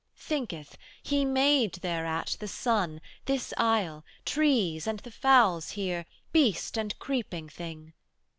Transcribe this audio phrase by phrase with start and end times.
[0.15, 6.97] 'Thinketh, He made thereat the sun, this isle, Trees and the fowls here, beast and
[6.97, 7.93] creeping thing.